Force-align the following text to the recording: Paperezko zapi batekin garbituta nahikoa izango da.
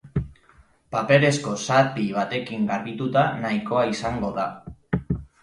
Paperezko 0.95 1.53
zapi 1.65 2.05
batekin 2.15 2.65
garbituta 2.73 3.27
nahikoa 3.45 3.85
izango 3.93 4.35
da. 4.41 4.49